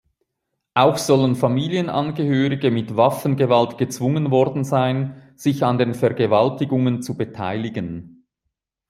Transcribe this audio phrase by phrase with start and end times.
[0.73, 8.25] Auch sollen Familienangehörige mit Waffengewalt gezwungen worden sein, sich an den Vergewaltigungen zu beteiligen.